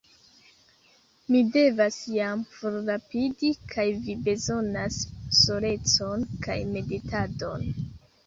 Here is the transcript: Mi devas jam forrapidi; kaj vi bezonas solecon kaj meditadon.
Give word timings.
Mi 1.33 1.39
devas 1.55 1.97
jam 2.13 2.39
forrapidi; 2.55 3.51
kaj 3.75 3.85
vi 4.07 4.15
bezonas 4.29 4.97
solecon 5.41 6.27
kaj 6.47 6.59
meditadon. 6.73 7.69